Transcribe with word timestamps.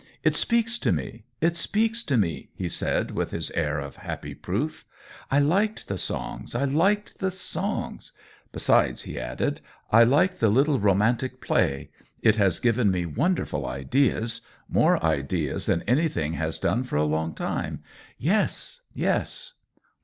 "It 0.23 0.35
speaks 0.35 0.79
to 0.79 0.91
me— 0.91 1.25
it 1.47 1.55
speaks 1.55 2.01
to 2.05 2.17
me," 2.17 2.49
he 2.55 2.67
said, 2.67 3.11
with 3.11 3.29
his 3.29 3.51
air 3.51 3.77
of 3.79 3.97
happy 3.97 4.33
proof." 4.33 4.83
I 5.29 5.37
liked 5.37 5.87
the 5.87 5.97
songs— 5.99 6.55
I 6.55 6.63
liked 6.63 7.19
the 7.19 7.29
songs. 7.29 8.11
Besides," 8.51 9.03
he 9.03 9.19
added," 9.19 9.61
I 9.91 10.03
like 10.03 10.39
the 10.39 10.49
little 10.49 10.79
romantic 10.79 11.39
play— 11.39 11.91
it 12.23 12.37
has 12.37 12.59
given 12.59 12.89
me 12.89 13.05
wonderful 13.05 13.63
ideas; 13.67 14.41
more 14.67 14.97
ideas 15.05 15.67
than 15.67 15.83
any 15.83 16.07
thing 16.09 16.33
has 16.33 16.57
done 16.57 16.83
for 16.83 16.95
a 16.95 17.03
long 17.03 17.35
time.. 17.35 17.83
Yes— 18.17 18.81
yes." 18.95 19.53